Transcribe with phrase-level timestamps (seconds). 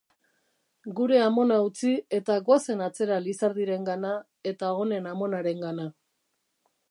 [0.99, 4.15] Gure amona utzi eta goazen atzera Lizardirengana,
[4.53, 5.89] eta honen amonarengana.